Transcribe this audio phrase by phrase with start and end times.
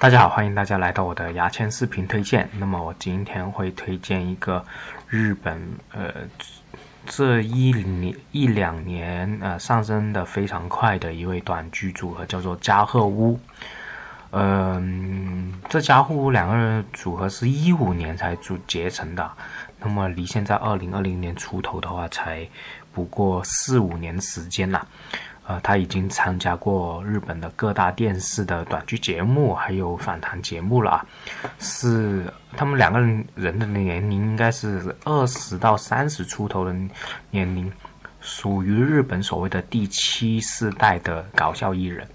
[0.00, 2.48] 大家好，欢迎大家来到我的牙签视频推荐。
[2.56, 4.64] 那么我今天会推荐一个
[5.08, 5.60] 日本
[5.90, 6.14] 呃
[7.04, 13.40] 这一年一两年呃上升的非常快的一位短剧组合，叫做加贺屋。
[14.30, 19.28] 嗯，这加贺屋两个人组合是一五年才组结成的，
[19.80, 22.48] 那么离现在二零二零年出头的话，才
[22.92, 24.86] 不过四五年时间啦。
[25.48, 31.06] 呃，他已经参加过日本的各大电视的短剧节目，还有访谈节目了啊。
[31.58, 36.76] 是他们两个人人的年龄应该是二十到三十出头的
[37.30, 37.72] 年龄，
[38.20, 42.06] 属于日本所谓的第七世代的搞笑艺人。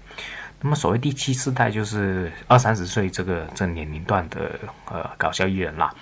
[0.60, 4.52] 那么所谓第七世代，就是二三十岁这个这年龄段的
[4.88, 5.92] 呃搞笑艺人啦。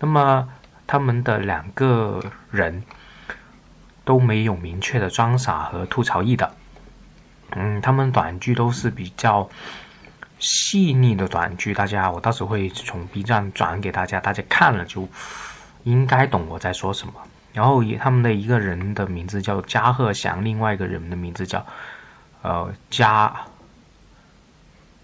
[0.00, 0.48] 那么
[0.88, 2.20] 他们的两个
[2.50, 2.82] 人
[4.04, 6.52] 都没有明确的装傻和吐槽意的。
[7.56, 9.48] 嗯，他们短剧都是比较
[10.38, 15.08] 细腻的短剧，大家我到时候会从 B 站转给大家，大家看了就
[15.84, 17.14] 应该懂我在说什么。
[17.52, 21.64] 然后他们的一个人的名字叫加贺祥，另外一个人的名字叫
[22.42, 23.32] 呃加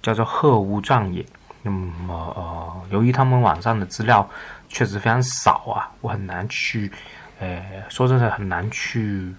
[0.03, 1.25] 叫做鹤屋壮也。
[1.62, 4.29] 那么呃，由于他们网上的资料
[4.69, 6.91] 确实非常少啊，我很难去
[7.39, 9.33] 呃说真的很难去。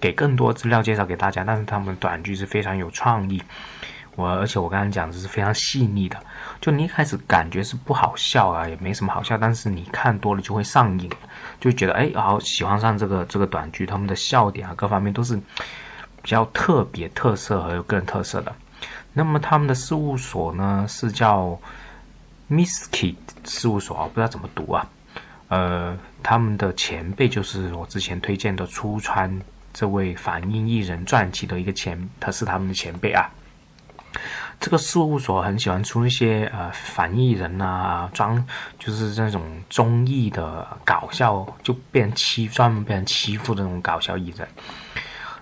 [0.00, 3.42] 给更多资料介绍给大家，但是他们短剧是非常有创意，
[4.14, 6.16] 我而且我刚才讲的是非常细腻的，
[6.60, 11.10] 就你一开始感觉是不好笑啊，也没什么好笑，但是你看多了就会上瘾，
[11.58, 15.36] 就觉得哎，好喜欢上这个这个短剧，他们的笑点啊各方面都是
[16.22, 18.54] 比较特别特色和有个人特色的。
[19.12, 21.58] 那么他们的事务所呢是叫
[22.50, 24.86] Miski 事务所啊，不知道怎么读啊，
[25.48, 29.40] 呃，他们的前辈就是我之前推荐的出川。
[29.78, 33.30] 这位反映艺人传奇的一个前，他是他们的前辈啊。
[34.58, 38.42] 这个事务所很喜欢出一些呃反艺人啊，装
[38.78, 44.48] 就是这种综艺的搞笑，就被人欺专门被人欺负的那种搞笑艺人。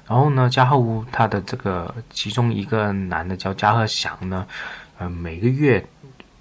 [0.08, 4.44] 然后呢，加贺屋他的这个其中一个男的叫加贺祥呢，
[4.98, 5.86] 呃，每个月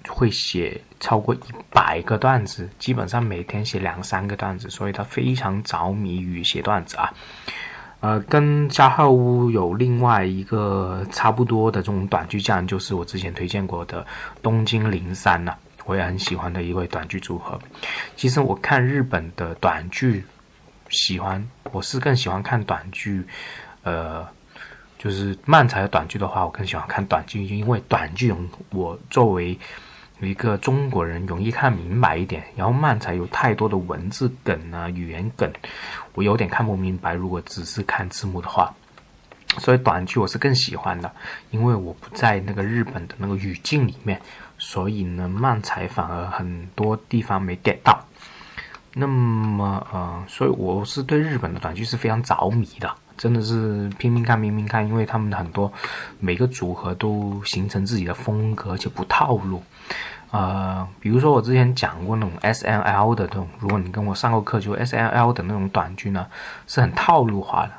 [0.08, 1.38] 会写超过一
[1.70, 7.14] 百个段子，基本上每天写两三个段子，所以他非常着迷于写段子啊。
[8.04, 14.06] 呃，跟加贺屋有另外一个差不多的这种短剧匠，就是我之前推荐过的
[14.42, 15.56] 东京零三了，
[15.86, 17.58] 我也很喜欢的一位短剧组合。
[18.14, 20.22] 其实我看日本的短剧，
[20.90, 23.26] 喜欢我是更喜欢看短剧，
[23.84, 24.22] 呃，
[24.98, 28.34] 就是漫才的短剧的话，我更喜欢看短剧，因为短剧
[28.68, 29.58] 我作为。
[30.20, 35.52] 有一个中国人容易看明白一点，然后漫才有太多的文字梗啊、语言梗，
[36.14, 37.14] 我有点看不明白。
[37.14, 38.72] 如果只是看字幕的话，
[39.58, 41.12] 所以短剧我是更喜欢的，
[41.50, 44.20] 因为我不在那个日本的那个语境里面，
[44.56, 48.06] 所以呢，漫才反而很多地方没 get 到。
[48.94, 55.72] 那么呃，所以我是对日本的短剧是非常着迷的，真的是拼命看、拼命看，因为他们很多
[56.20, 59.62] 每个组合都形成自己的风格，而且不套路。
[60.30, 66.26] 呃，比如说我之前讲过那种 S N L 的这种，如果你跟我上过课，就 S N L 的那种短剧呢，
[66.66, 67.72] 是很套路化的，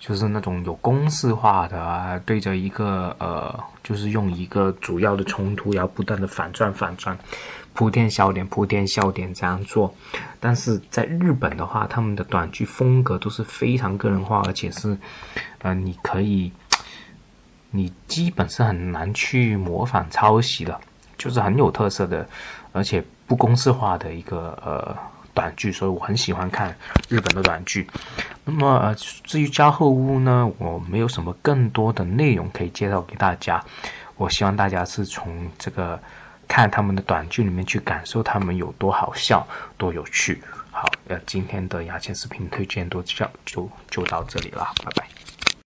[0.00, 7.16] 就是那种有公式化的，对着一个呃，就是用一个主要的冲突，然后不断的反转反转，
[7.74, 9.94] 铺垫笑点铺垫笑点这样做。
[10.40, 14.96] 但是在日本的话，他们的短剧风格都是非常个人化，而且是，
[15.58, 16.50] 呃，你可以，
[17.70, 20.80] 你基本是很难去模仿抄袭的。
[21.18, 22.26] 就是很有特色的，
[22.72, 24.96] 而且不公式化的一个呃
[25.34, 26.76] 短剧，所以我很喜欢看
[27.08, 27.88] 日本的短剧。
[28.44, 33.62] 那么呃，至于加贺屋呢，我没有什么更多的内容可以介绍给大家。
[34.16, 35.98] 我希望大家是从这个
[36.46, 39.46] 看他们的短剧里面去感受他们有多好笑、
[39.78, 40.42] 多有趣。
[40.70, 45.29] 好，呃，今天的牙签视频推荐多就就就到这里了，拜拜。